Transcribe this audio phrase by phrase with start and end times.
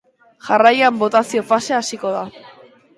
[0.47, 2.29] Jarraian, botazio fasea hasiko da.